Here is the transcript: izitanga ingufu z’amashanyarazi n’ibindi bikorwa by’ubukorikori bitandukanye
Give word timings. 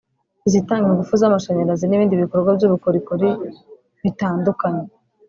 izitanga 0.47 0.87
ingufu 0.89 1.13
z’amashanyarazi 1.21 1.85
n’ibindi 1.87 2.21
bikorwa 2.23 2.49
by’ubukorikori 2.57 3.29
bitandukanye 4.03 4.85